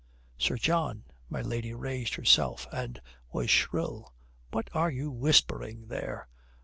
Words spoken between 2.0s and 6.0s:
herself and was shrill "what are you whispering